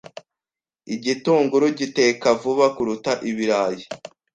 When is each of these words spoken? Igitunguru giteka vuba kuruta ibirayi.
Igitunguru 0.95 1.65
giteka 1.79 2.27
vuba 2.41 2.67
kuruta 2.75 3.11
ibirayi. 3.29 3.83